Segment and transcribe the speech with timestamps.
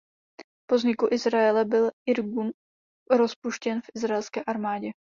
[0.69, 2.51] Po vzniku Izraele byl Irgun
[3.09, 4.91] rozpuštěn v izraelské armádě.